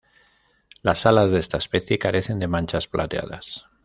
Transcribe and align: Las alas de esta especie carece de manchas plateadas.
Las 0.81 1.05
alas 1.05 1.29
de 1.29 1.39
esta 1.39 1.57
especie 1.59 1.99
carece 1.99 2.33
de 2.33 2.47
manchas 2.47 2.87
plateadas. 2.87 3.67